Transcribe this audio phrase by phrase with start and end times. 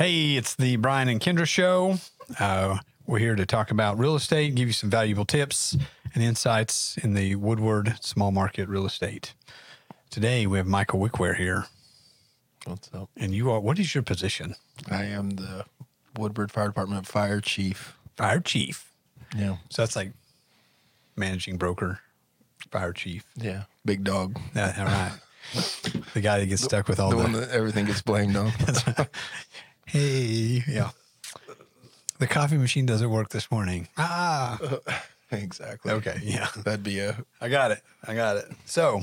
[0.00, 1.96] Hey, it's the Brian and Kindra show.
[2.38, 5.76] Uh, we're here to talk about real estate, give you some valuable tips
[6.14, 9.34] and insights in the Woodward small market real estate.
[10.08, 11.66] Today we have Michael Wickware here,
[12.64, 13.10] What's up?
[13.18, 13.60] and you are.
[13.60, 14.54] What is your position?
[14.90, 15.66] I am the
[16.16, 17.98] Woodward Fire Department fire chief.
[18.16, 18.90] Fire chief.
[19.36, 19.56] Yeah.
[19.68, 20.12] So that's like
[21.14, 22.00] managing broker,
[22.70, 23.26] fire chief.
[23.36, 23.64] Yeah.
[23.84, 24.40] Big dog.
[24.56, 25.12] Yeah, all right.
[26.14, 27.22] the guy that gets stuck with all the the.
[27.22, 28.50] one that everything gets blamed on.
[29.90, 30.90] hey, yeah.
[32.18, 33.88] The coffee machine doesn't work this morning.
[33.96, 34.58] Ah.
[35.32, 35.92] exactly.
[35.92, 36.20] Okay.
[36.22, 36.48] Yeah.
[36.64, 37.82] That'd be a I got it.
[38.06, 38.46] I got it.
[38.66, 39.02] So,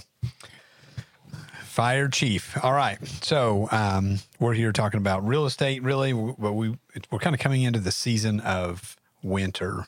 [1.64, 2.58] fire chief.
[2.64, 3.06] All right.
[3.22, 6.78] So, um, we're here talking about real estate, really, but we
[7.12, 9.88] we're kind of coming into the season of winter,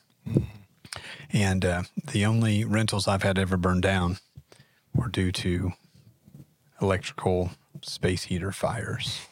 [1.32, 1.82] and uh,
[2.12, 4.18] the only rentals I've had ever burned down
[4.94, 5.72] were due to
[6.82, 9.26] electrical space heater fires.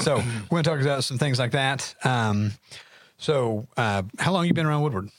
[0.00, 1.94] So, we're going to talk about some things like that.
[2.04, 2.52] Um,
[3.16, 5.10] so, uh, how long you been around Woodward?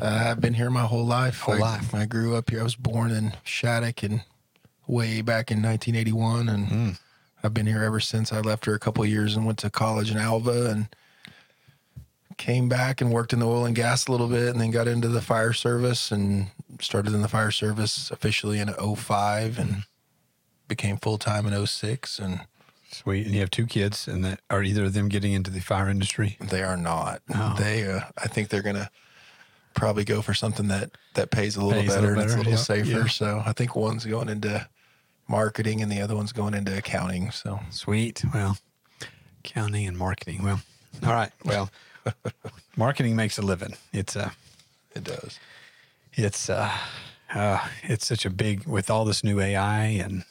[0.00, 1.40] Uh, I've been here my whole life.
[1.40, 1.94] Whole I, life.
[1.94, 2.60] I grew up here.
[2.60, 4.22] I was born in Shattuck and
[4.86, 6.90] way back in 1981, and Hmm.
[7.42, 8.32] I've been here ever since.
[8.32, 10.88] I left here a couple of years and went to college in Alva, and
[12.36, 14.88] came back and worked in the oil and gas a little bit, and then got
[14.88, 16.48] into the fire service and
[16.80, 19.82] started in the fire service officially in 05 and
[20.68, 22.40] became full time in 06 and
[22.90, 23.26] Sweet.
[23.26, 25.88] And you have two kids, and that are either of them getting into the fire
[25.88, 26.36] industry?
[26.40, 27.22] They are not.
[27.34, 27.54] Oh.
[27.58, 28.90] They, uh, I think they're gonna
[29.74, 32.36] probably go for something that that pays a little Pays a better and it's a
[32.36, 33.08] better, little safer.
[33.08, 34.66] So I think one's going into
[35.28, 37.30] marketing and the other one's going into accounting.
[37.30, 38.22] So Sweet.
[38.34, 38.58] Well,
[39.44, 40.42] accounting and marketing.
[40.42, 40.60] Well,
[41.04, 41.30] all right.
[41.44, 41.70] Well,
[42.76, 43.74] marketing makes a living.
[43.92, 44.30] It's uh,
[44.94, 45.38] it does.
[46.14, 46.70] it's uh,
[47.32, 50.24] uh, it's such a big with all this new AI, and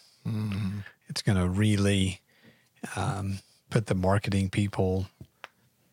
[1.07, 2.19] it's going to really
[2.95, 5.07] um, put the marketing people.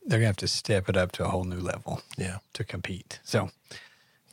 [0.07, 2.01] They're to have to step it up to a whole new level.
[2.17, 2.39] Yeah.
[2.55, 3.21] to compete.
[3.25, 3.51] So,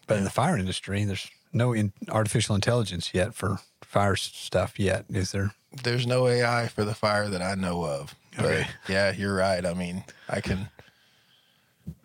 [0.07, 5.05] but in the fire industry, there's no in artificial intelligence yet for fire stuff yet,
[5.09, 5.51] is there?
[5.83, 8.13] There's no AI for the fire that I know of.
[8.38, 8.67] But Okay.
[8.88, 9.66] yeah, you're right.
[9.66, 10.69] I mean, I can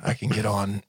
[0.02, 0.82] I can get on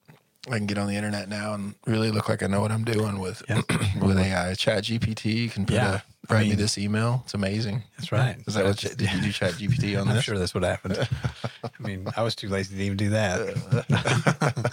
[0.47, 2.85] I can get on the internet now and really look like I know what I'm
[2.85, 3.61] doing with Yeah.
[4.01, 4.53] with AI.
[4.55, 6.01] Chat GPT can put Yeah.
[6.29, 7.21] a, write I mean- me this email.
[7.25, 7.83] It's amazing.
[7.97, 8.37] That's right.
[8.47, 10.23] Is that what did you do Chat GPT on I'm this?
[10.23, 11.07] sure that's what happened.
[11.63, 14.71] I mean, I was too lazy to even do that.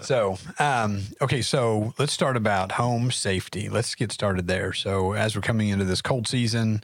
[0.00, 3.68] so, um, okay, so let's start about home safety.
[3.68, 4.72] Let's get started there.
[4.72, 6.82] So, as we're coming into this cold season,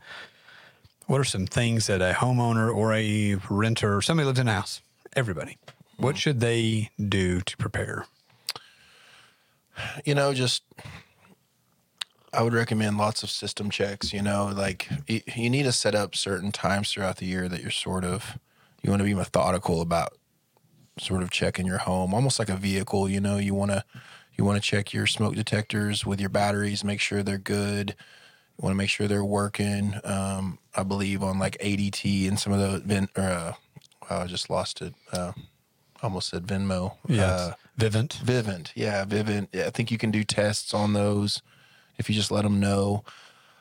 [1.06, 4.80] what are some things that a homeowner or a renter, somebody lives in a house,
[5.14, 5.56] everybody,
[5.96, 8.06] what should they do to prepare?
[10.04, 10.62] you know, just
[12.32, 14.12] I would recommend lots of system checks.
[14.12, 17.70] You know, like you need to set up certain times throughout the year that you're
[17.70, 18.38] sort of
[18.82, 20.12] you want to be methodical about
[20.98, 23.08] sort of checking your home, almost like a vehicle.
[23.08, 23.84] You know, you want to
[24.36, 27.90] you want to check your smoke detectors with your batteries, make sure they're good.
[28.58, 30.00] You want to make sure they're working.
[30.04, 33.10] Um, I believe on like ADT and some of the vent.
[33.16, 33.52] or, uh,
[34.10, 34.94] wow, I just lost it.
[35.12, 35.32] Uh,
[36.06, 36.94] almost said Venmo.
[37.26, 38.16] Uh, Vivint.
[38.22, 39.48] Vivint, yeah, Vivint.
[39.52, 41.42] Yeah, I think you can do tests on those
[41.98, 43.04] if you just let them know.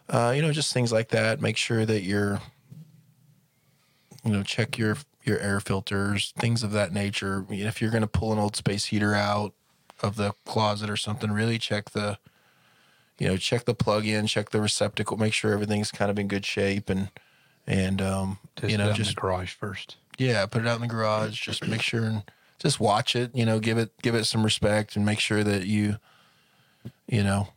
[0.07, 1.41] Uh, you know, just things like that.
[1.41, 2.39] Make sure that you're,
[4.23, 7.45] you know, check your your air filters, things of that nature.
[7.49, 9.53] If you're going to pull an old space heater out
[10.03, 12.19] of the closet or something, really check the,
[13.17, 16.27] you know, check the plug in, check the receptacle, make sure everything's kind of in
[16.27, 17.09] good shape, and
[17.65, 19.97] and um, Just you know, put it in just garage first.
[20.17, 21.39] Yeah, put it out in the garage.
[21.41, 22.23] Just make sure and
[22.59, 23.31] just watch it.
[23.33, 25.97] You know, give it give it some respect and make sure that you,
[27.07, 27.49] you know,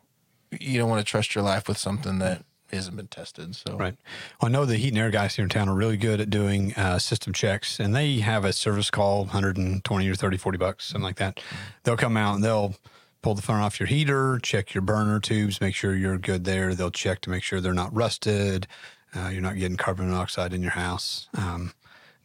[0.51, 3.55] you don't want to trust your life with something that hasn't been tested.
[3.55, 3.97] So Right.
[4.41, 6.31] Well, I know the heat and air guys here in town are really good at
[6.31, 10.85] doing uh, system checks, and they have a service call, 120 or 30, 40 bucks,
[10.87, 11.41] something like that.
[11.85, 12.75] They'll come out and they'll
[13.23, 16.75] pull the phone off your heater, check your burner tubes, make sure you're good there.
[16.75, 18.67] They'll check to make sure they're not rusted,
[19.15, 21.29] uh, you're not getting carbon monoxide in your house.
[21.35, 21.73] Um,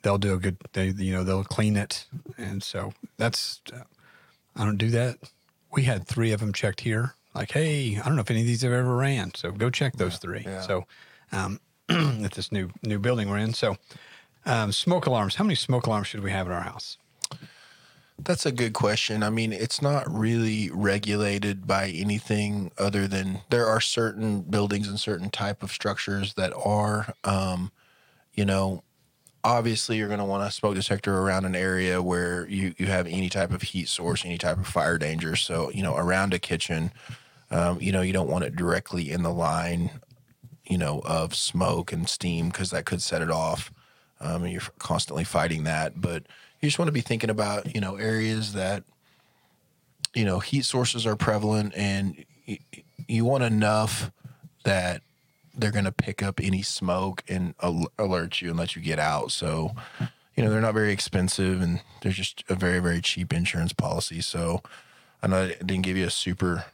[0.03, 2.05] they'll do a good, they, you know, they'll clean it,
[2.37, 3.61] and so that's.
[3.73, 3.83] Uh,
[4.55, 5.17] I don't do that.
[5.71, 7.15] We had three of them checked here.
[7.33, 9.95] Like, hey, I don't know if any of these have ever ran, so go check
[9.95, 10.43] those three.
[10.45, 10.61] yeah.
[10.61, 10.85] So,
[11.31, 11.59] um,
[11.89, 13.53] at this new new building we're in.
[13.53, 13.77] So,
[14.45, 15.35] um, smoke alarms.
[15.35, 16.97] How many smoke alarms should we have in our house?
[18.19, 19.23] That's a good question.
[19.23, 24.99] I mean, it's not really regulated by anything other than there are certain buildings and
[24.99, 27.71] certain type of structures that are, um,
[28.33, 28.83] you know,
[29.43, 33.07] obviously you're going to want a smoke detector around an area where you, you have
[33.07, 35.35] any type of heat source, any type of fire danger.
[35.35, 36.91] So, you know, around a kitchen,
[37.51, 39.91] um, you know, you don't want it directly in the line
[40.65, 43.71] you know, of smoke and steam because that could set it off.
[44.19, 45.99] Um, and you're constantly fighting that.
[45.99, 46.23] But
[46.61, 48.83] you just want to be thinking about, you know, areas that,
[50.13, 52.23] you know, heat sources are prevalent and
[53.07, 54.11] you want enough
[54.63, 55.01] that
[55.55, 58.99] they're going to pick up any smoke and al- alert you and let you get
[58.99, 59.31] out.
[59.31, 59.75] So,
[60.35, 64.21] you know, they're not very expensive and they're just a very, very cheap insurance policy.
[64.21, 64.61] So
[65.21, 66.65] I know I didn't give you a super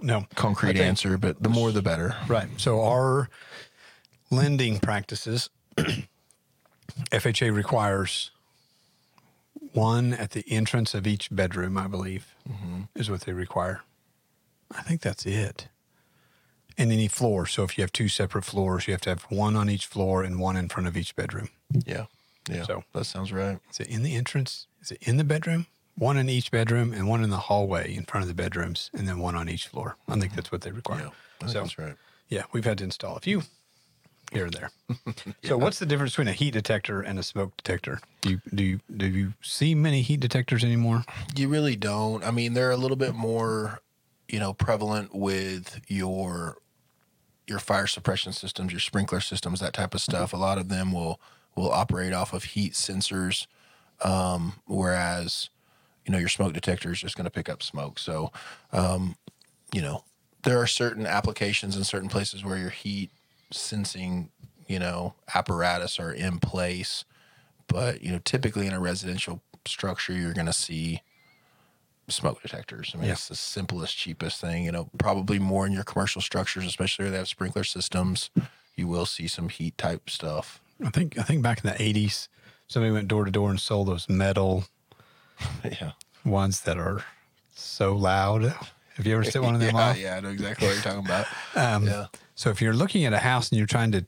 [0.00, 0.26] No.
[0.34, 2.16] concrete answer, but the more the better.
[2.26, 2.48] Right.
[2.56, 3.28] So our
[4.30, 5.50] lending practices,
[7.10, 8.30] FHA requires
[9.72, 12.82] one at the entrance of each bedroom, I believe, mm-hmm.
[12.94, 13.82] is what they require.
[14.70, 15.68] I think that's it.
[16.76, 17.46] And any floor.
[17.46, 20.22] So if you have two separate floors, you have to have one on each floor
[20.24, 21.48] and one in front of each bedroom.
[21.86, 22.06] Yeah.
[22.50, 22.64] Yeah.
[22.64, 23.58] So- that sounds right.
[23.70, 24.66] Is it in the entrance?
[24.82, 25.66] Is it in the bedroom?
[25.96, 29.06] One in each bedroom and one in the hallway in front of the bedrooms, and
[29.06, 29.96] then one on each floor.
[30.08, 31.10] I think that's what they require.
[31.40, 31.46] Yeah.
[31.48, 31.94] So- that's right.
[32.28, 33.42] Yeah, we've had to install a few
[34.32, 34.70] here and there.
[35.44, 38.00] So, what's the difference between a heat detector and a smoke detector?
[38.22, 41.04] Do you do you, do you see many heat detectors anymore?
[41.36, 42.24] You really don't.
[42.24, 43.80] I mean, they're a little bit more,
[44.28, 46.56] you know, prevalent with your
[47.46, 50.32] your fire suppression systems, your sprinkler systems, that type of stuff.
[50.32, 51.20] A lot of them will
[51.56, 53.46] will operate off of heat sensors,
[54.02, 55.50] um, whereas
[56.04, 57.98] you know your smoke detector is just going to pick up smoke.
[57.98, 58.32] So,
[58.72, 59.16] um,
[59.72, 60.04] you know,
[60.42, 63.10] there are certain applications in certain places where your heat
[63.50, 64.30] sensing,
[64.66, 67.04] you know, apparatus are in place,
[67.68, 71.02] but you know, typically in a residential structure, you're going to see
[72.08, 72.92] smoke detectors.
[72.94, 73.12] I mean, Yeah.
[73.12, 74.64] it's the simplest, cheapest thing.
[74.64, 78.30] You know, probably more in your commercial structures, especially where they have sprinkler systems.
[78.76, 80.60] You will see some heat type stuff.
[80.84, 82.28] I think I think back in the eighties,
[82.66, 84.64] somebody went door to door and sold those metal
[85.64, 85.92] yeah.
[86.24, 87.04] ones that are
[87.54, 88.42] so loud.
[88.96, 89.98] Have you ever seen one of them yeah, off?
[89.98, 91.26] yeah, I know exactly what you're talking about.
[91.56, 92.06] Um, yeah.
[92.34, 94.04] So if you're looking at a house and you're trying to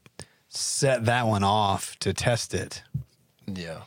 [0.48, 2.82] set that one off to test it,
[3.46, 3.82] Yeah.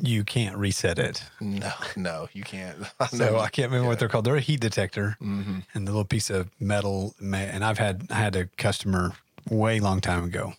[0.00, 1.22] You can't reset it.
[1.40, 2.76] No, no, you can't.
[3.10, 4.24] So I can't remember what they're called.
[4.24, 5.58] They're a heat detector, Mm-hmm.
[5.74, 7.14] and the little piece of metal.
[7.20, 9.12] And I've had I had a customer
[9.48, 10.54] way long time ago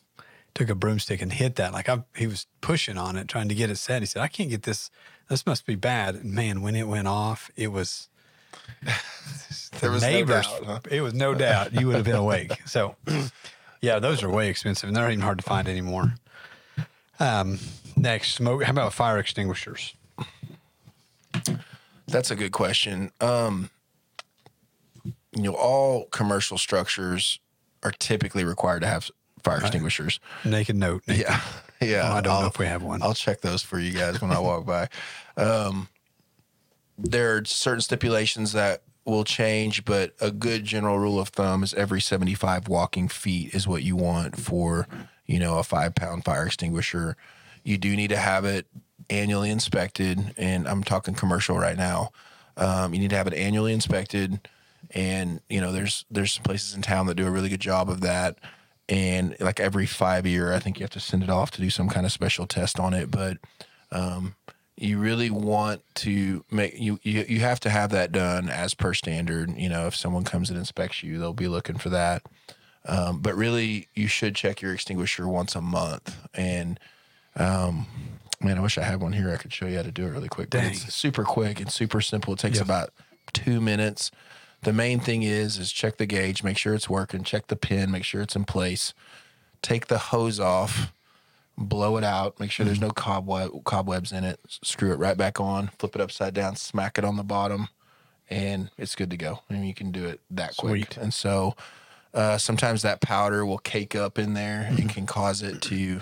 [0.55, 1.71] took a broomstick and hit that.
[1.71, 4.01] Like I, he was pushing on it, trying to get it set.
[4.01, 4.89] He said, "I can't get this.
[5.29, 8.09] This must be bad." And man, when it went off, it was.
[9.79, 10.47] There was no neighbors.
[10.47, 10.79] doubt, huh?
[10.89, 12.51] It was no doubt you would have been awake.
[12.65, 12.95] So,
[13.81, 16.15] yeah, those are way expensive, and they're not even hard to find anymore.
[17.19, 17.59] Um,
[17.95, 18.63] next, smoke.
[18.63, 19.93] How about fire extinguishers?
[22.07, 23.11] That's a good question.
[23.19, 23.69] Um,
[25.35, 27.39] you know, all commercial structures
[27.83, 29.11] are typically required to have
[29.43, 30.19] fire extinguishers.
[30.45, 31.03] Naked note.
[31.07, 31.25] Nathan.
[31.25, 31.41] Yeah,
[31.81, 32.13] yeah.
[32.13, 33.01] I don't know I'll- if we have one.
[33.01, 34.87] I'll check those for you guys when I walk by.
[35.35, 35.89] Um,
[36.97, 41.73] there are certain stipulations that will change, but a good general rule of thumb is
[41.75, 44.87] every 75 walking feet is what you want for,
[45.27, 47.15] you know, a five pound fire extinguisher.
[47.63, 48.65] You do need to have it
[49.09, 52.11] annually inspected, and I'm talking commercial right now.
[52.55, 54.47] Um, you need to have it annually inspected,
[54.91, 57.89] and you know, there's there's some places in town that do a really good job
[57.89, 58.37] of that.
[58.89, 61.69] And like every five year, I think you have to send it off to do
[61.69, 63.11] some kind of special test on it.
[63.11, 63.37] But
[63.91, 64.35] um,
[64.77, 68.93] you really want to make you, you you have to have that done as per
[68.93, 69.57] standard.
[69.57, 72.23] You know, if someone comes and inspects you, they'll be looking for that.
[72.87, 76.15] Um, but really, you should check your extinguisher once a month.
[76.33, 76.79] And
[77.35, 77.85] um,
[78.41, 79.31] man, I wish I had one here.
[79.31, 80.49] I could show you how to do it really quick.
[80.49, 80.71] But Dang.
[80.71, 82.33] it's super quick and super simple.
[82.33, 82.63] It takes Yeah.
[82.63, 82.89] about
[83.33, 84.09] two minutes.
[84.63, 87.23] The main thing is is check the gauge, make sure it's working.
[87.23, 88.93] Check the pin, make sure it's in place.
[89.61, 90.91] Take the hose off
[91.59, 95.17] blow it out, make sure there's no cobweb cobwebs in it, s- screw it right
[95.17, 97.67] back on, flip it upside down, smack it on the bottom,
[98.29, 99.39] and it's good to go.
[99.49, 100.69] I mean, you can do it that quick.
[100.93, 100.97] Sweet.
[100.97, 101.55] And so
[102.17, 106.01] uh, sometimes that powder will cake up in there and can cause it to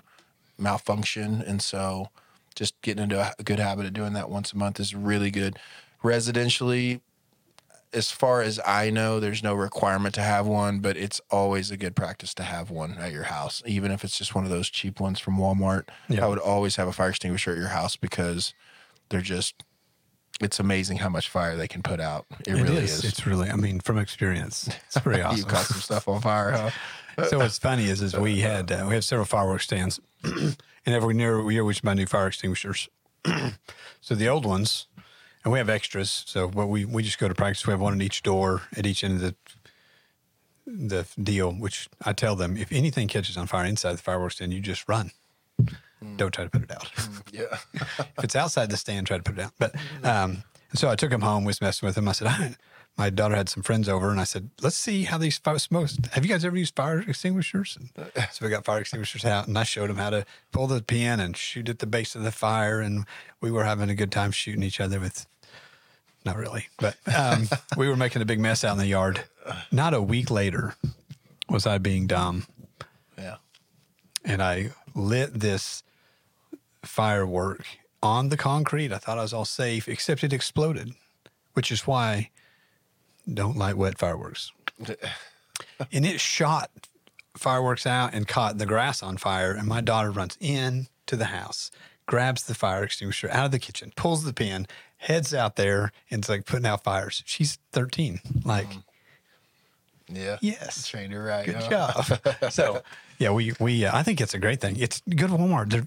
[0.57, 1.43] malfunction.
[1.45, 2.07] And so
[2.55, 5.59] just getting into a good habit of doing that once a month is really good.
[6.01, 7.01] Residentially,
[7.91, 11.77] as far as I know, there's no requirement to have one, but it's always a
[11.77, 14.69] good practice to have one at your house, even if it's just one of those
[14.69, 15.83] cheap ones from Walmart.
[16.07, 16.23] Yeah.
[16.23, 18.53] I would always have a fire extinguisher at your house because
[19.09, 19.63] they're just,
[20.41, 22.25] it's amazing how much fire they can put out.
[22.41, 23.03] It, It really is.
[23.03, 23.05] is.
[23.05, 23.49] It's really.
[23.49, 25.37] I mean, from experience, it's pretty awesome.
[25.37, 26.51] You've caught some stuff on fire,
[27.17, 27.25] huh?
[27.29, 31.15] so what's funny is, is we had uh, we have several fireworks stands, and every
[31.17, 32.89] year we should buy new fire extinguishers.
[34.01, 34.87] so the old ones,
[35.43, 36.23] and we have extras.
[36.27, 37.65] So what we we just go to practice.
[37.65, 39.35] We have one at each door at each end of the
[40.67, 41.51] the deal.
[41.51, 44.87] Which I tell them, if anything catches on fire inside the fireworks stand, you just
[44.89, 45.11] run.
[46.17, 46.91] Don't try to put it out.
[47.37, 47.57] Yeah.
[48.17, 49.51] if it's outside the stand, try to put it out.
[49.59, 52.07] But um, so I took him home, was messing with him.
[52.07, 52.55] I said, I,
[52.97, 55.97] my daughter had some friends over, and I said, "Let's see how these fire smokes.
[56.13, 57.89] Have you guys ever used fire extinguishers?" And
[58.31, 61.19] so we got fire extinguishers out, and I showed him how to pull the pin
[61.19, 63.05] and shoot at the base of the fire, and
[63.41, 65.25] we were having a good time shooting each other with.
[66.25, 69.25] Not really, but um, we were making a big mess out in the yard.
[69.71, 70.75] Not a week later,
[71.49, 72.47] was I being dumb,
[73.17, 73.35] Yeah.
[74.23, 75.83] and I lit this
[76.85, 77.65] firework
[78.01, 78.91] on the concrete.
[78.91, 80.93] I thought I was all safe, except it exploded,
[81.53, 82.29] which is why
[83.31, 84.51] don't light wet fireworks.
[85.91, 86.69] and it shot
[87.37, 89.51] fireworks out and caught the grass on fire.
[89.51, 91.71] And my daughter runs in to the house,
[92.05, 96.19] grabs the fire extinguisher out of the kitchen, pulls the pin, heads out there, and
[96.19, 97.23] it's like putting out fires.
[97.25, 98.19] She's 13.
[98.43, 98.67] Like,
[100.07, 100.37] Yeah.
[100.41, 100.87] yes.
[100.87, 101.45] Trained her right.
[101.45, 101.69] Good huh?
[101.69, 102.51] job.
[102.51, 102.83] so,
[103.17, 104.75] yeah, we we uh, I think it's a great thing.
[104.77, 105.69] It's good Walmart.
[105.69, 105.85] They're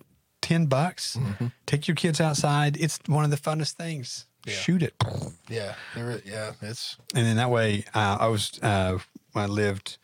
[0.48, 1.18] ten bucks.
[1.66, 2.78] Take your kids outside.
[2.80, 4.24] It's one of the funnest things.
[4.46, 4.54] Yeah.
[4.54, 4.94] Shoot it,
[5.48, 5.74] Yeah.
[6.24, 6.52] Yeah.
[6.62, 8.98] It's and then that way, uh, I was uh,
[9.34, 9.98] I lived.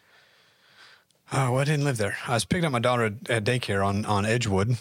[1.33, 2.19] Oh, well, I didn't live there.
[2.29, 4.77] I was picking up my daughter at, at daycare on on Edgewood,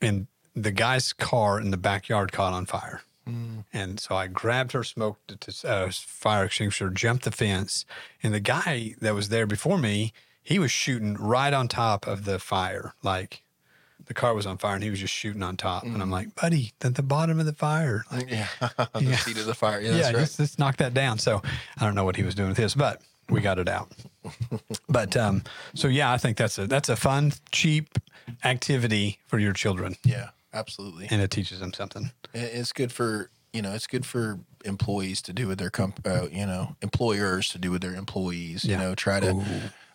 [0.00, 0.26] and
[0.56, 3.02] the guy's car in the backyard caught on fire.
[3.72, 5.18] And so I grabbed her smoke
[5.64, 7.86] uh, fire extinguisher, jumped the fence,
[8.22, 10.12] and the guy that was there before me,
[10.42, 12.92] he was shooting right on top of the fire.
[13.02, 13.42] Like
[14.06, 15.84] the car was on fire, and he was just shooting on top.
[15.84, 18.04] And I'm like, buddy, at the bottom of the fire.
[18.14, 18.46] Like, yeah.
[18.92, 19.80] the seat of the fire.
[19.80, 19.96] Yeah.
[19.96, 20.16] yeah, right.
[20.16, 21.18] just, just knock that down.
[21.18, 21.42] So
[21.78, 23.90] I don't know what he was doing with his, but we got it out.
[24.88, 25.42] but um,
[25.74, 27.98] so yeah, I think that's a that's a fun, cheap
[28.44, 30.30] activity for your children, yeah.
[30.52, 31.08] Absolutely.
[31.10, 32.12] and it teaches them something.
[32.32, 36.26] It's good for you know it's good for employees to do with their comp uh,
[36.30, 38.64] you know employers to do with their employees.
[38.64, 38.72] Yeah.
[38.76, 39.30] You know, try to.
[39.30, 39.44] Ooh.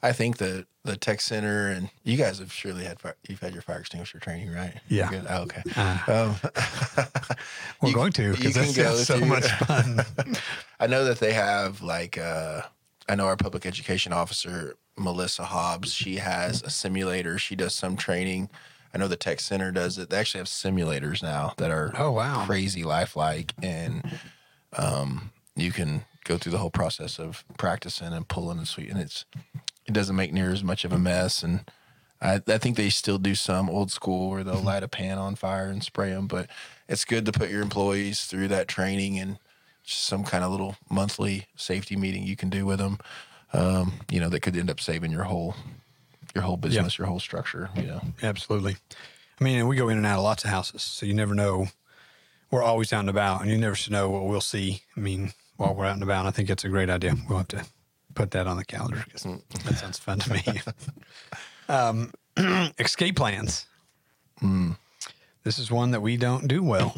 [0.02, 3.52] I think that the tech center and you guys have surely had fire, you've had
[3.52, 4.74] your fire extinguisher training, right?
[4.88, 5.10] Yeah.
[5.30, 5.62] Oh, okay.
[5.76, 6.36] Uh, Um,
[7.82, 10.00] we're You- going to because that's go so through- much fun.
[10.80, 12.62] I know that they have like uh
[13.10, 15.92] I know our public education officer Melissa Hobbs.
[15.94, 17.38] She has a simulator.
[17.38, 18.50] She does some training.
[18.94, 20.10] I know the tech center does it.
[20.10, 22.46] They actually have simulators now that are Oh, wow.
[22.46, 24.04] crazy lifelike, and
[24.78, 28.90] um, you can go through the whole process of practicing and pulling and sweet.
[28.90, 29.26] And it's
[29.86, 31.42] it doesn't make near as much of a mess.
[31.44, 31.70] And
[32.22, 35.36] I, I think they still do some old school where they'll light a pan on
[35.36, 36.28] fire and spray them.
[36.28, 36.48] But
[36.88, 39.40] it's good to put your employees through that training and
[39.84, 43.00] just some kind of little monthly safety meeting you can do with them.
[43.54, 45.56] Um, you know, that could end up saving your whole
[46.34, 47.70] your whole business, your whole structure.
[47.76, 48.78] You know, Absolutely.
[49.40, 51.34] I mean, and we go in and out of lots of houses, so you never
[51.34, 51.68] know.
[52.52, 54.82] We're always out and about, and you never know what we'll see.
[54.98, 57.14] I mean, while we're out and about, I think it's a great idea.
[57.28, 57.66] We'll have to
[58.16, 60.44] put that on the calendar because that sounds fun to me.
[61.70, 62.12] um,
[62.80, 63.66] escape plans.
[65.44, 66.96] This is one that we don't do well.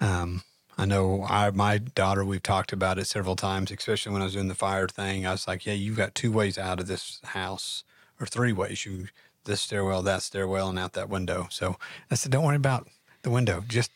[0.00, 0.42] Um,
[0.80, 4.32] I know I, my daughter, we've talked about it several times, especially when I was
[4.32, 5.26] doing the fire thing.
[5.26, 7.84] I was like, yeah, you've got two ways out of this house
[8.18, 8.86] or three ways.
[8.86, 9.08] You,
[9.44, 11.48] this stairwell, that stairwell, and out that window.
[11.50, 11.76] So
[12.10, 12.88] I said, don't worry about
[13.20, 13.62] the window.
[13.68, 13.90] Just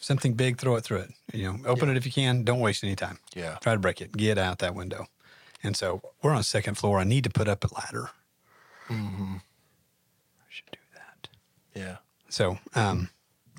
[0.00, 1.10] something big, throw it through it.
[1.32, 2.42] You know, open it if you can.
[2.42, 3.20] Don't waste any time.
[3.32, 3.58] Yeah.
[3.60, 4.16] Try to break it.
[4.16, 5.06] Get out that window.
[5.62, 6.98] And so we're on the second floor.
[6.98, 8.10] I need to put up a ladder.
[8.88, 9.36] Hmm.
[9.36, 11.28] I should do that.
[11.72, 11.96] yeah,
[12.28, 13.10] So, um,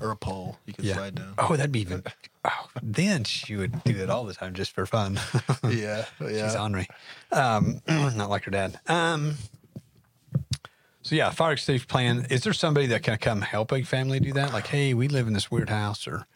[0.01, 0.93] or a pole you can yeah.
[0.95, 1.33] slide down.
[1.37, 2.03] Oh, that'd be even.
[2.45, 5.19] Oh, then she would do that all the time just for fun.
[5.69, 6.47] Yeah, yeah.
[6.47, 6.87] She's ornery.
[7.31, 8.79] Um, not like her dad.
[8.87, 9.35] Um,
[11.01, 12.27] so yeah, fire escape plan.
[12.29, 14.53] Is there somebody that can come help a family do that?
[14.53, 16.27] Like, hey, we live in this weird house, or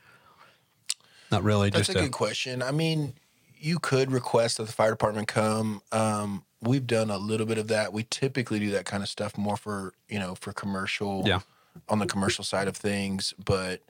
[1.31, 1.69] not really?
[1.69, 2.61] That's just a good question.
[2.61, 3.13] I mean,
[3.59, 5.81] you could request that the fire department come.
[5.91, 7.93] Um, we've done a little bit of that.
[7.93, 11.23] We typically do that kind of stuff more for you know for commercial.
[11.25, 11.41] Yeah.
[11.89, 13.81] On the commercial side of things, but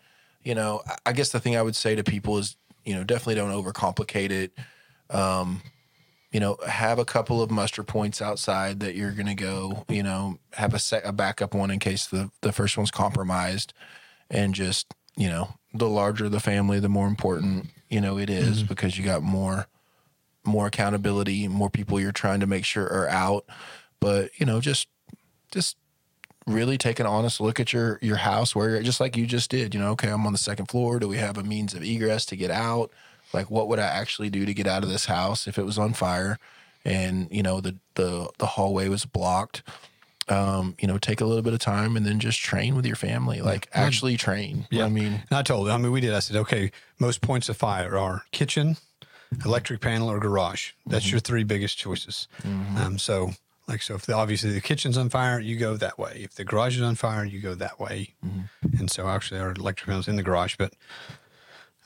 [0.44, 3.36] you know, I- guess the thing I would say to people is, you know, definitely
[3.36, 4.52] don't overcomplicate it.
[5.10, 5.62] Um,
[6.32, 9.86] you know, have a couple of muster points outside that you're going to go.
[9.90, 13.74] You know, have a set a backup one in case the the first one's compromised,
[14.30, 18.64] and just you know, the larger the family, the more important you know it is
[18.64, 19.68] because you got more
[20.44, 23.46] more accountability, more people you're trying to make sure are out.
[24.00, 24.88] But you know, just
[25.52, 25.76] just
[26.48, 29.50] really take an honest look at your your house where you're just like you just
[29.52, 29.74] did.
[29.74, 31.00] You know, okay, I'm on the second floor.
[31.00, 32.92] Do we have a means of egress to get out?
[33.34, 35.78] Like, what would I actually do to get out of this house if it was
[35.78, 36.38] on fire?
[36.84, 39.64] And you know, the the the hallway was blocked.
[40.30, 42.96] Um, you know, take a little bit of time and then just train with your
[42.96, 43.42] family.
[43.42, 44.66] Like, actually train.
[44.70, 44.86] Yeah.
[44.86, 45.68] I mean, And I told.
[45.70, 46.14] I mean, we did.
[46.14, 48.78] I said, okay, most points of fire are kitchen,
[49.44, 50.72] electric panel, or garage.
[50.86, 51.12] That's Mm-hmm.
[51.16, 52.28] your three biggest choices.
[52.46, 53.32] Um, so,
[53.68, 56.22] like, so if the, obviously the kitchen's on fire, you go that way.
[56.24, 58.14] If the garage is on fire, you go that way.
[58.26, 58.78] Mm-hmm.
[58.80, 60.74] And so, actually, our electric panel's in the garage, but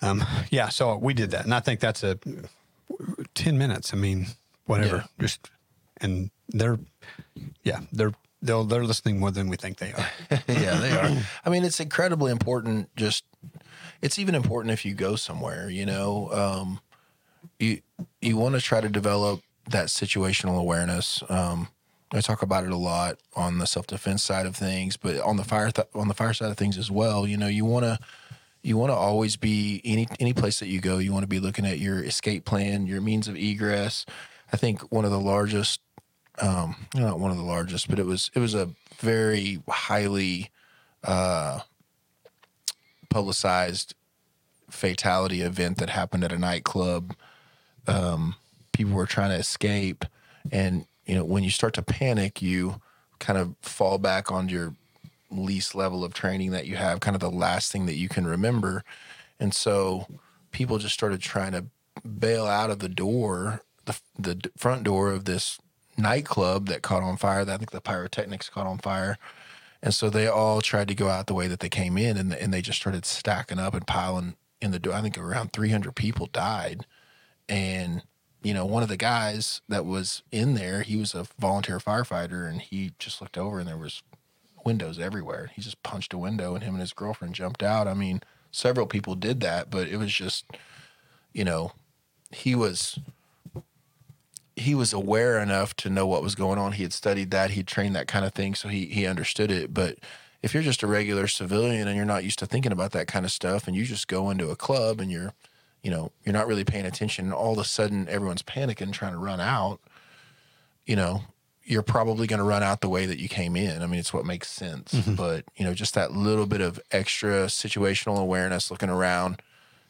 [0.01, 2.19] Um, yeah, so we did that, and I think that's a
[3.33, 3.93] ten minutes.
[3.93, 4.27] I mean,
[4.65, 5.03] whatever, Yeah.
[5.19, 5.49] just
[6.01, 6.77] and they're
[7.63, 10.09] yeah they're they're they're listening more than we think they are.
[10.47, 11.23] yeah, they are.
[11.45, 12.93] I mean, it's incredibly important.
[12.97, 13.23] Just
[14.01, 15.69] it's even important if you go somewhere.
[15.69, 16.79] You know, um,
[17.57, 17.81] you
[18.21, 21.23] you want to try to develop that situational awareness.
[21.29, 21.69] Um,
[22.11, 25.37] I talk about it a lot on the self defense side of things, but on
[25.37, 27.27] the fire th- on the fire side of things as well.
[27.27, 27.99] You know, you want to
[28.61, 30.97] you want to always be any any place that you go.
[30.97, 34.05] You want to be looking at your escape plan, your means of egress.
[34.53, 35.81] I think one of the largest
[36.41, 38.69] um, not one of the largest, but it was it was a
[38.99, 40.51] very highly
[41.03, 41.59] uh,
[43.09, 43.95] publicized
[44.69, 47.15] fatality event that happened at a nightclub.
[47.87, 48.35] Um,
[48.75, 50.05] people were trying to escape,
[50.51, 52.81] and you know when you start to panic, you
[53.19, 54.75] kind of fall back on your
[55.31, 58.27] least level of training that you have, kind of the last thing that you can
[58.27, 58.83] remember,
[59.39, 60.07] and so
[60.51, 61.65] people just started trying to
[62.19, 65.59] bail out of the door, the the front door of this
[65.97, 67.41] nightclub that caught on fire.
[67.41, 69.17] I think the pyrotechnics caught on fire.
[69.81, 72.33] And so they all tried to go out the way that they came in, and
[72.33, 74.93] and they just started stacking up and piling in the door.
[74.93, 76.85] I think around 300 people died,
[77.47, 78.01] and
[78.45, 82.47] you know one of the guys that was in there, he was a volunteer firefighter,
[82.47, 84.03] and he just looked over and there was
[84.63, 85.51] windows everywhere.
[85.55, 87.87] He just punched a window, and him and his girlfriend jumped out.
[87.87, 88.21] I mean,
[88.51, 90.45] several people did that, but it was just,
[91.33, 91.71] you know,
[92.31, 92.99] he was
[94.55, 96.73] he was aware enough to know what was going on.
[96.73, 99.73] He had studied that, he'd trained that kind of thing, so he he understood it.
[99.73, 99.97] But
[100.43, 103.25] if you're just a regular civilian and you're not used to thinking about that kind
[103.25, 105.33] of stuff, and you just go into a club and you're,
[105.85, 109.11] you know, you're not really paying attention, and all of a sudden everyone's panicking, trying
[109.11, 109.79] to run out,
[110.87, 111.21] you know,
[111.63, 113.81] you're probably going to run out the way that you came in.
[113.83, 114.93] I mean, it's what makes sense.
[114.93, 115.13] Mm-hmm.
[115.13, 119.41] But you know, just that little bit of extra situational awareness, looking around.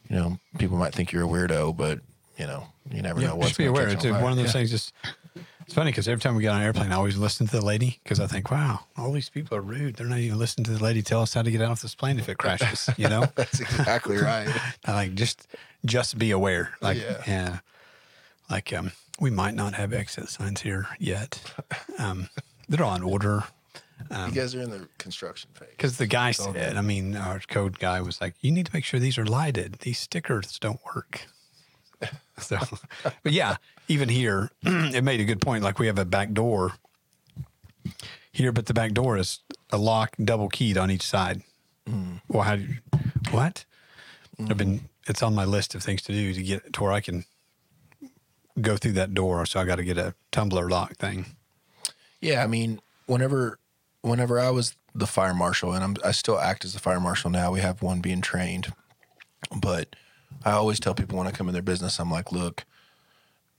[0.10, 2.00] You know, people might think you're a weirdo, but
[2.38, 3.88] you know, you never Yeah, know what's just be aware.
[3.88, 4.52] It's on one of those Yeah.
[4.52, 4.72] things.
[4.72, 4.94] Just
[5.66, 7.66] it's funny because every time we get on an airplane, I always listen to the
[7.66, 9.96] lady because I think, wow, all these people are rude.
[9.96, 11.96] They're not even listening to the lady tell us how to get out of this
[11.96, 12.90] plane if it crashes.
[12.98, 14.48] You know, That's exactly right.
[14.86, 15.48] I like just
[15.86, 16.72] just be aware.
[16.82, 17.22] Like Yeah.
[17.28, 17.60] yeah,
[18.50, 21.42] like um, we might not have exit signs here yet.
[22.00, 22.28] Um,
[22.68, 23.44] they're on order.
[24.12, 25.70] you guys are in the construction phase.
[25.72, 28.84] Because the guy said, I mean, our code guy was like, you need to make
[28.84, 29.76] sure these are lighted.
[29.82, 31.28] These stickers don't work.
[32.38, 32.58] So,
[33.24, 33.56] but yeah,
[33.88, 35.64] even here, it made a good point.
[35.64, 36.74] Like we have a back door
[38.34, 39.40] here, but the back door is
[39.72, 41.44] a lock, double keyed on each side.
[42.28, 42.76] Well, how do you,
[43.32, 43.64] what?
[44.50, 47.02] I've been, it's on my list of things to do to get to where I
[47.02, 47.26] can
[48.62, 49.46] go through that door.
[49.46, 51.26] So I got to get a tumbler lock thing.
[52.22, 53.60] Yeah, I mean, whenever
[54.02, 57.30] whenever I was the fire marshal, and I'm, I still act as the fire marshal
[57.30, 57.52] now.
[57.52, 58.74] We have one being trained,
[59.56, 59.96] but
[60.44, 62.66] I always tell people when I come in their business, I'm like, look,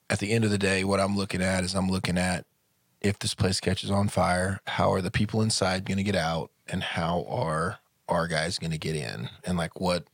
[0.09, 2.47] at the end of the day, what I'm looking at is I'm looking at
[3.01, 6.51] if this place catches on fire, how are the people inside going to get out,
[6.67, 7.79] and how are
[8.09, 10.05] our guys going to get in, and like what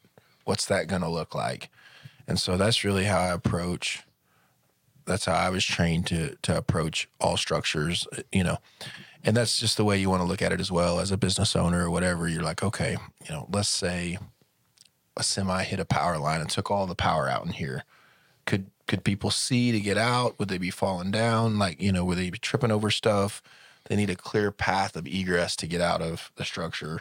[0.44, 1.70] what's that going to look like?
[2.26, 4.04] And so that's really how I approach
[5.04, 8.58] that's how I was trained to to approach all structures, you know.
[9.24, 11.16] And that's just the way you want to look at it as well as a
[11.16, 12.28] business owner or whatever.
[12.28, 14.18] You're like, okay, you know, let's say
[15.16, 17.84] a semi hit a power line and took all the power out in here.
[18.46, 20.38] Could could people see to get out?
[20.38, 21.58] Would they be falling down?
[21.58, 23.42] Like, you know, would they be tripping over stuff?
[23.84, 27.00] They need a clear path of egress to get out of the structure.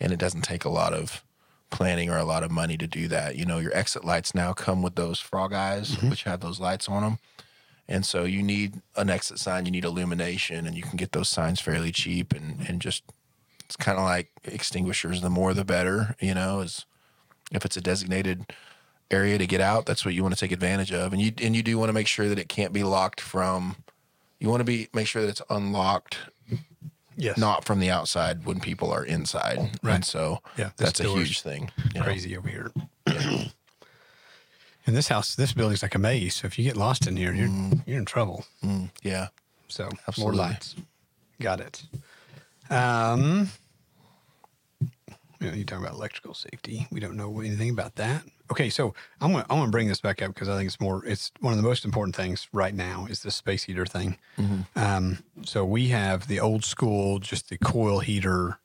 [0.00, 1.24] And it doesn't take a lot of
[1.72, 3.36] planning or a lot of money to do that.
[3.36, 6.10] You know, your exit lights now come with those frog eyes, mm-hmm.
[6.10, 7.18] which have those lights on them.
[7.88, 11.28] And so you need an exit sign, you need illumination, and you can get those
[11.28, 13.02] signs fairly cheap and, and just
[13.64, 15.20] it's kind of like extinguishers.
[15.20, 16.86] The more the better, you know, is
[17.50, 18.52] if it's a designated
[19.10, 21.12] area to get out, that's what you want to take advantage of.
[21.12, 23.76] And you and you do want to make sure that it can't be locked from
[24.42, 26.18] you want to be make sure that it's unlocked
[27.16, 27.36] Yes.
[27.38, 29.58] not from the outside when people are inside.
[29.82, 29.96] Right.
[29.96, 31.70] And so Yeah, that's a huge thing.
[31.94, 32.04] you know.
[32.04, 32.72] crazy over here.
[33.06, 36.36] and this house, this building's like a maze.
[36.36, 37.50] So if you get lost in here, you're
[37.86, 38.44] you're in trouble.
[38.64, 39.28] Mm, yeah.
[39.68, 40.36] So Absolutely.
[40.38, 40.74] more lights.
[41.40, 41.82] Got it.
[42.70, 43.48] Um,
[45.40, 46.86] you know, you talk about electrical safety.
[46.90, 48.22] We don't know anything about that.
[48.52, 51.02] Okay, so I'm gonna I'm gonna bring this back up because I think it's more.
[51.06, 54.18] It's one of the most important things right now is the space heater thing.
[54.76, 58.58] Um, so we have the old school, just the coil heater.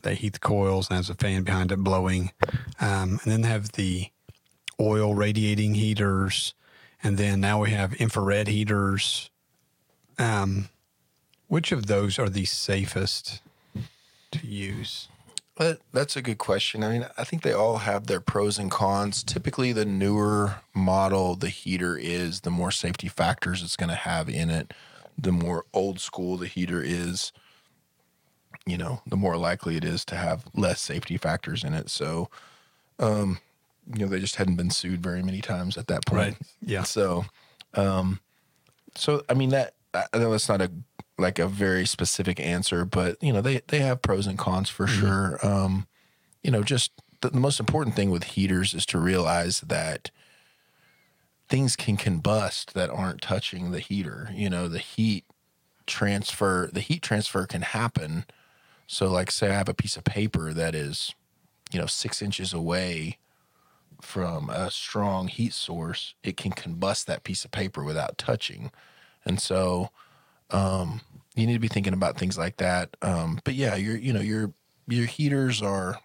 [0.00, 2.30] They heat the coils and has a fan behind it blowing,
[2.80, 4.10] um, and then they have the
[4.78, 6.54] oil radiating heaters,
[7.02, 9.28] and then now we have infrared heaters.
[10.20, 10.68] Um,
[11.48, 13.40] which of those are the safest
[14.30, 15.08] to use?
[15.58, 16.84] But that's a good question.
[16.84, 19.24] I mean, I think they all have their pros and cons.
[19.24, 24.28] Typically, the newer model the heater is, the more safety factors it's going to have
[24.28, 24.72] in it.
[25.18, 27.32] The more old school the heater is,
[28.66, 31.90] you know, the more likely it is to have less safety factors in it.
[31.90, 32.30] So,
[33.00, 33.40] um,
[33.92, 36.34] you know, they just hadn't been sued very many times at that point.
[36.34, 36.36] Right.
[36.62, 36.84] Yeah.
[36.84, 37.24] So,
[37.74, 38.20] um,
[38.94, 40.70] so I mean that I know that's not a
[41.18, 44.86] like a very specific answer, but you know they they have pros and cons for
[44.86, 45.38] sure.
[45.46, 45.86] Um,
[46.42, 50.10] you know, just the, the most important thing with heaters is to realize that
[51.48, 54.30] things can combust that aren't touching the heater.
[54.32, 55.24] You know, the heat
[55.86, 58.24] transfer, the heat transfer can happen.
[58.86, 61.14] So, like, say I have a piece of paper that is,
[61.72, 63.18] you know, six inches away
[64.00, 68.70] from a strong heat source, it can combust that piece of paper without touching.
[69.24, 69.90] And so,
[70.50, 71.00] um,
[71.34, 72.96] you need to be thinking about things like that.
[73.02, 74.52] Um, but yeah, your you know your
[74.86, 76.00] your heaters are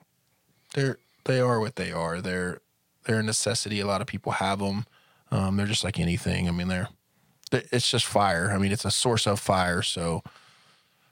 [0.73, 2.21] they're they are what they are.
[2.21, 2.61] They're
[3.05, 3.79] they're a necessity.
[3.79, 4.85] A lot of people have them.
[5.31, 6.47] Um, they're just like anything.
[6.47, 6.89] I mean, they're
[7.51, 8.51] it's just fire.
[8.53, 9.81] I mean, it's a source of fire.
[9.81, 10.23] So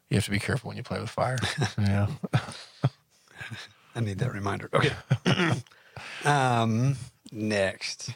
[0.10, 1.38] you have to be careful when you play with fire.
[1.78, 2.08] yeah.
[3.96, 4.70] I need that reminder.
[4.74, 4.94] Okay.
[6.26, 6.96] um,
[7.32, 8.12] next,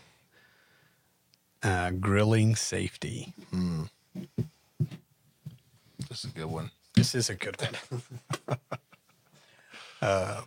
[1.63, 3.33] uh, grilling safety.
[6.15, 6.71] This is a good one.
[6.93, 8.57] This is a good one.
[10.01, 10.45] um,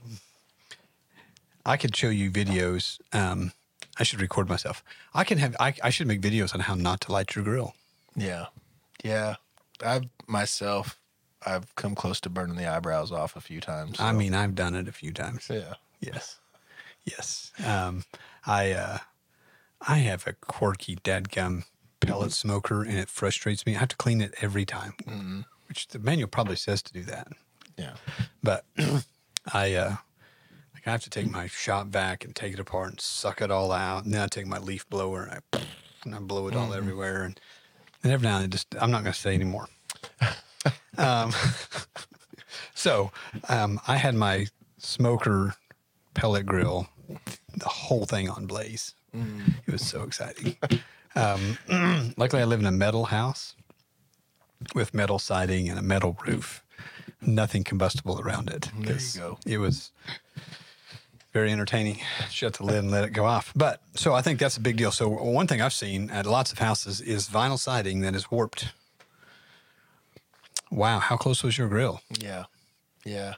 [1.66, 2.98] I could show you videos.
[3.12, 3.52] Um,
[3.98, 4.82] I should record myself.
[5.12, 5.54] I can have.
[5.60, 7.74] I, I should make videos on how not to light your grill.
[8.16, 8.46] Yeah.
[9.04, 9.34] Yeah.
[9.84, 10.98] I've myself,
[11.44, 14.00] I've come close to burning the eyebrows off a few times.
[14.00, 15.48] I mean, I've done it a few times.
[15.52, 15.74] yeah.
[16.00, 16.38] Yes.
[17.04, 17.52] Yes.
[17.62, 18.04] Um,
[18.46, 18.98] I uh,
[19.86, 21.64] I have a quirky dadgum
[22.00, 23.76] pellet smoker, and it frustrates me.
[23.76, 24.94] I have to clean it every time,
[25.68, 27.28] which the manual probably says to do that.
[27.76, 27.92] Yeah.
[28.42, 28.64] But
[29.52, 29.96] I uh,
[30.74, 33.50] like I have to take my shop vac and take it apart and suck it
[33.50, 35.60] all out, and then I take my leaf blower and I
[36.04, 37.40] and I blow it all everywhere, and
[38.02, 39.68] and every now and then just I'm not going to say anymore.
[40.98, 41.32] um,
[42.74, 43.10] so
[43.48, 44.46] um, I had my
[44.78, 45.54] smoker
[46.14, 46.88] pellet grill,
[47.56, 48.94] the whole thing on blaze.
[49.66, 50.56] It was so exciting.
[51.16, 51.58] Um,
[52.16, 53.56] luckily, I live in a metal house
[54.74, 56.62] with metal siding and a metal roof.
[57.20, 58.70] Nothing combustible around it.
[58.78, 59.38] There you go.
[59.46, 59.90] It was
[61.32, 62.00] very entertaining.
[62.30, 63.52] Shut the lid and let it go off.
[63.54, 64.90] But so I think that's a big deal.
[64.90, 68.72] So one thing I've seen at lots of houses is vinyl siding that is warped.
[70.70, 72.00] Wow, how close was your grill?
[72.20, 72.44] Yeah.
[73.04, 73.34] Yeah.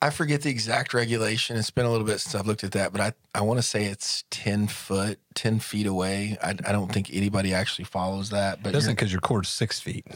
[0.00, 1.56] I forget the exact regulation.
[1.56, 3.62] It's been a little bit since I've looked at that, but I, I want to
[3.62, 6.38] say it's 10 foot, 10 feet away.
[6.42, 9.80] I, I don't think anybody actually follows that, but It doesn't because your cord's six
[9.80, 10.06] feet.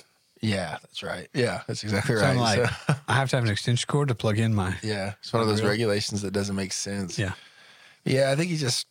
[0.40, 1.26] yeah, that's right.
[1.34, 2.30] Yeah, that's exactly So right.
[2.30, 4.76] I'm like, So- I have to have an extension cord to plug in my.
[4.84, 7.18] yeah, it's one of those regulations that doesn't make sense.
[7.18, 7.32] Yeah.
[8.04, 8.86] Yeah, I think you just,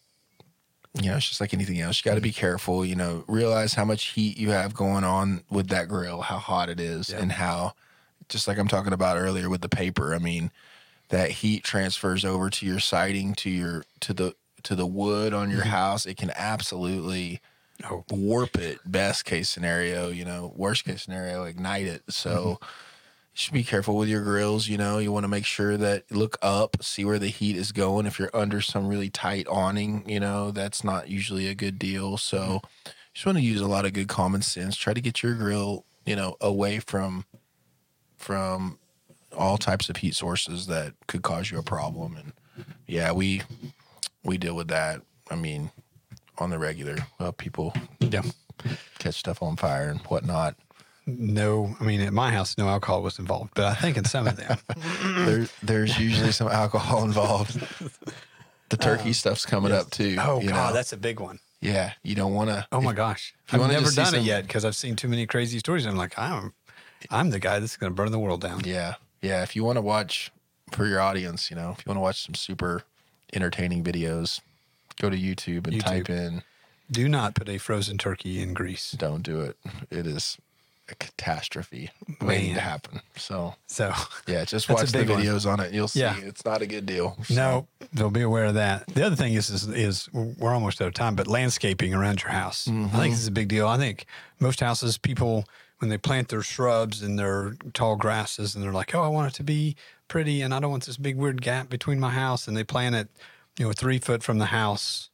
[1.01, 2.04] you know, it's just like anything else.
[2.04, 2.86] You got to be careful.
[2.86, 6.67] You know, realize how much heat you have going on with that grill, how hot
[6.67, 7.19] it is, Yeah.
[7.19, 7.75] and how,
[8.27, 10.13] just like I'm talking about earlier with the paper.
[10.13, 10.51] I mean,
[11.12, 15.50] that heat transfers over to your siding, to your to the to the wood on
[15.50, 15.69] your mm-hmm.
[15.69, 16.06] house.
[16.06, 17.41] It can absolutely
[17.89, 18.80] Oh, warp it.
[18.86, 20.54] Best case scenario, you know.
[20.56, 22.04] Worst case scenario, ignite it.
[22.10, 22.60] So.
[22.62, 22.65] Mm-hmm.
[23.34, 24.67] You should be careful with your grills.
[24.67, 27.71] You know, you want to make sure that look up, see where the heat is
[27.71, 28.06] going.
[28.06, 32.17] If you're under some really tight awning, you know, that's not usually a good deal.
[32.17, 34.76] So, you just want to use a lot of good common sense.
[34.76, 37.24] Try to get your grill, you know, away from
[38.17, 38.80] from
[39.38, 42.15] all types of heat sources that could cause you a problem.
[42.15, 42.34] And
[42.88, 43.41] yeah, we
[44.24, 45.02] we deal with that.
[45.30, 45.72] I mean,
[46.38, 48.24] on the regular, well, people yeah.
[49.00, 50.56] catch stuff on fire and whatnot.
[51.08, 54.28] No, I mean, at my house, no alcohol was involved, but I think in some
[54.28, 54.58] of them.
[55.26, 57.60] there, there's usually some alcohol involved.
[58.70, 60.15] The turkey uh, stuff's coming up too.
[60.20, 60.74] oh, God, know?
[60.74, 61.39] that's a big one.
[61.60, 61.94] yeah.
[62.04, 62.67] You don't want to.
[62.72, 63.34] Oh, my gosh.
[63.52, 65.60] you I've wanna never just see done it yet because I've seen too many crazy
[65.60, 65.86] stories.
[65.86, 66.54] I'm like, I'm,
[67.10, 68.62] I'm the guy that's going to burn the world down.
[68.63, 69.43] Yeah, yeah.
[69.43, 70.31] If you want to watch
[70.71, 72.84] for your audience, you know, if you want to watch some super
[73.34, 74.41] entertaining videos,
[74.99, 75.81] go to YouTube and YouTube.
[75.81, 76.43] type in.
[76.89, 78.91] Do not put a frozen turkey in grease.
[78.91, 79.57] Don't do it.
[79.89, 80.38] It is
[80.89, 81.89] a catastrophe
[82.21, 82.99] waiting to happen.
[83.15, 83.93] So So,
[84.27, 85.21] yeah, just watch the big one.
[85.21, 85.73] videos on it.
[85.73, 86.17] You'll see Yeah.
[86.21, 87.17] it's not a good deal.
[87.23, 88.88] So, no, they'll be aware of that.
[88.88, 92.31] The other thing is, is, is we're almost out of time, but landscaping around your
[92.31, 92.67] house.
[92.67, 93.10] I think mm-hmm.
[93.10, 93.67] this is a big deal.
[93.67, 94.05] I think
[94.39, 95.45] most houses, people,
[95.82, 99.34] when they plant their shrubs and their tall grasses, and they're like, oh, I want
[99.34, 99.76] it to be
[100.08, 102.94] pretty, and I don't want this big weird gap between my house, and they plant
[102.94, 103.10] it,
[103.58, 105.10] you know, three foot from the house,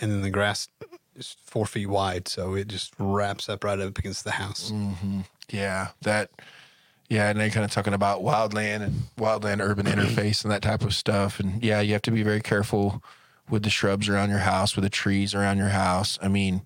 [0.00, 0.66] and then the grass
[1.14, 4.72] is four feet wide, so it just wraps up right up against the house.
[4.72, 5.20] Mm-hmm.
[5.50, 6.30] yeah, that
[7.08, 10.82] Yeah, and they're kind of talking about wildland and wildland urban interface and that type
[10.82, 11.38] of stuff.
[11.38, 13.04] And yeah, you have to be very careful
[13.48, 16.18] with the shrubs around your house, with the trees around your house.
[16.20, 16.62] I mean,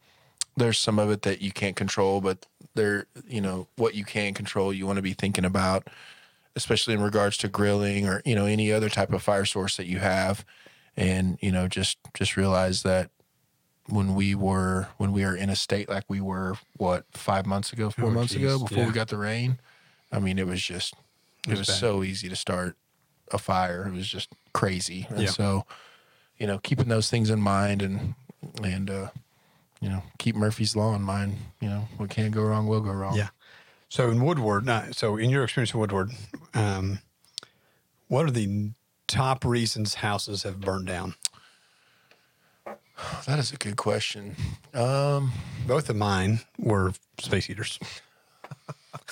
[0.58, 4.34] there's some of it that you can't control, but there, you know, what you can
[4.34, 5.88] control, you want to be thinking about,
[6.56, 9.86] especially in regards to grilling or you know any other type of fire source that
[9.86, 10.44] you have,
[10.96, 13.10] and you know just just realize that
[13.86, 17.72] when we were when we were in a state like we were what five months
[17.72, 18.86] ago, four Oh, months ago before yeah.
[18.86, 19.58] we got the rain.
[20.12, 20.94] I mean, it was just
[21.46, 22.76] it, was was, so easy to start
[23.32, 23.86] a fire.
[23.86, 25.30] It was just crazy, and Yeah.
[25.30, 25.64] so
[26.38, 28.14] you know keeping those things in mind and
[28.62, 29.08] and uh,
[29.80, 31.36] you know keep Murphy's law in mind.
[31.60, 33.16] You know what can't go wrong will go wrong.
[33.16, 33.28] Yeah.
[33.88, 36.10] So in Woodward, not, so in your experience in Woodward,
[36.52, 36.98] um,
[38.08, 38.72] what are the
[39.06, 41.14] top reasons houses have burned down?
[43.26, 44.36] that is a good question.
[44.74, 45.32] Um,
[45.66, 47.78] Both of mine were space heaters.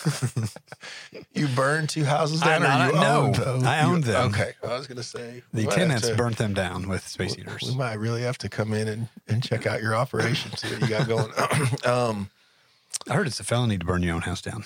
[1.35, 3.65] you burned two houses I- down, or I- you no, owned them?
[3.67, 4.29] I You- owned them.
[4.33, 7.07] Okay, I was gonna say The we might have tenants to- burnt them down with
[7.07, 7.63] space heaters.
[7.63, 10.89] We might really have to come in and, and check out your operations what you
[10.89, 11.33] got going.
[11.85, 12.31] um,
[13.09, 14.65] I heard it's a felony to burn your own house down,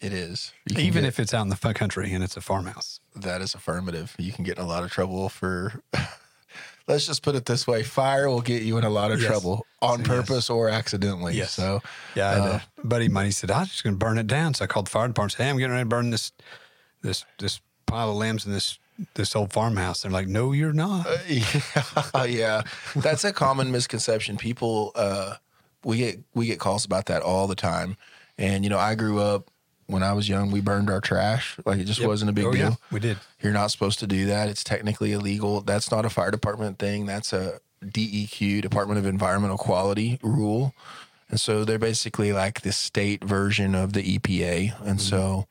[0.00, 3.00] it is even get- if it's out in the country and it's a farmhouse.
[3.16, 4.14] that is affirmative.
[4.18, 5.80] You can get in a lot of trouble for.
[6.86, 9.28] Let's just put it this way: fire will get you in a lot of Yes.
[9.30, 10.08] trouble on Yes.
[10.08, 11.34] purpose or accidentally.
[11.34, 11.52] Yes.
[11.52, 11.80] So,
[12.14, 13.26] Yeah, Uh, buddy mine.
[13.26, 15.08] He said, "I was just going to burn it down." So I called the fire
[15.08, 15.32] department.
[15.32, 16.32] and Said, "Hey, I'm getting ready to burn this,
[17.02, 18.78] this, this pile of limbs in this
[19.14, 22.62] this old farmhouse." They're like, "No, you're not." yeah, yeah,
[22.96, 24.36] that's a common misconception.
[24.36, 25.36] People, uh,
[25.84, 27.96] we get we get calls about that all the time.
[28.38, 29.50] And you know, I grew up
[29.86, 30.50] when I was young.
[30.50, 32.08] We burned our trash like it just Yep.
[32.08, 32.60] wasn't a big Oh, deal.
[32.70, 33.18] yeah, we did.
[33.42, 34.48] You're not supposed to do that.
[34.48, 35.60] It's technically illegal.
[35.60, 37.06] That's not a fire department thing.
[37.06, 40.74] That's a DEQ, Department of Environmental Quality rule.
[41.30, 44.74] And so they're basically like the state version of the EPA.
[44.80, 44.98] And mm-hmm.
[44.98, 45.46] so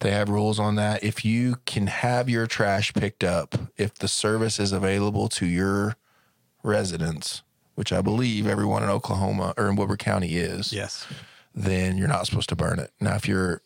[0.00, 1.02] they have rules on that.
[1.04, 5.96] If you can have your trash picked up, if the service is available to your
[6.62, 7.42] residents,
[7.74, 11.06] which I believe everyone in Oklahoma or in Woodward County is, Yes.
[11.54, 12.90] then you're not supposed to burn it.
[13.00, 13.62] Now, if you're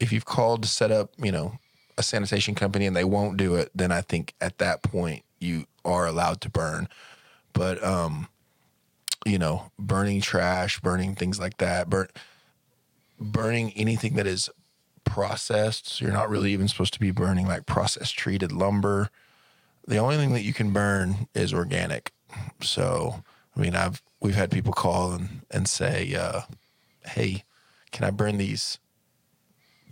[0.00, 1.58] if you've called to set up, you know,
[1.96, 5.66] a sanitation company and they won't do it, then I think at that point you
[5.84, 6.88] are allowed to burn.
[7.52, 8.28] But um,
[9.24, 12.08] you know, burning trash, burning things like that, burn
[13.20, 14.50] burning anything that is
[15.04, 15.88] processed.
[15.88, 19.10] So you're not really even supposed to be burning like processed treated lumber.
[19.86, 22.12] The only thing that you can burn is organic.
[22.60, 23.22] So,
[23.56, 26.42] I mean, I've we've had people call and and say, uh,
[27.06, 27.44] "Hey,
[27.92, 28.78] can I burn these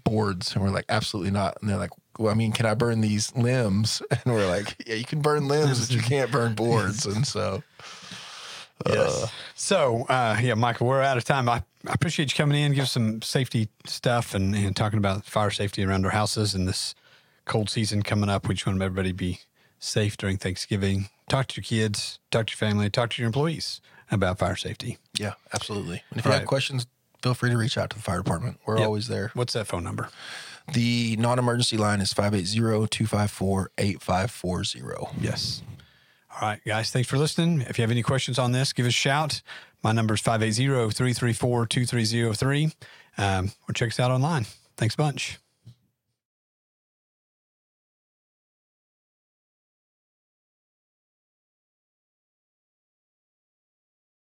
[0.05, 3.01] boards?" And we're like, "Absolutely not." And they're like, "Well, I mean, can I burn
[3.01, 7.07] these limbs?" And we're like, "Yeah, you can burn limbs, but you can't burn boards."
[7.07, 7.63] And so,
[8.89, 9.31] Yes.
[9.55, 11.49] so, uh, yeah, Michael, we're out of time.
[11.49, 15.51] I, I appreciate you coming in, give some safety stuff and, and talking about fire
[15.51, 16.95] safety around our houses and this
[17.45, 18.49] cold season coming up.
[18.49, 19.41] We just want everybody to be
[19.79, 21.09] safe during Thanksgiving.
[21.29, 24.99] Talk to your kids, talk to your family, talk to your employees about fire safety.
[25.19, 26.03] yeah, absolutely.
[26.11, 26.41] And if you Right.
[26.41, 26.87] have questions,
[27.23, 28.59] feel free to reach out to the fire department.
[28.67, 28.87] We're Yep.
[28.87, 29.31] always there.
[29.35, 30.09] What's that phone number?
[30.73, 35.09] The non-emergency line is 580-254-8540.
[35.21, 35.63] Yes.
[36.35, 37.61] All right, guys, thanks for listening.
[37.63, 39.43] If you have any questions on this, give us a shout.
[39.83, 42.73] My number is 580 334 2303.
[43.19, 44.47] Um, Or check us out online.
[44.77, 45.39] Thanks a bunch.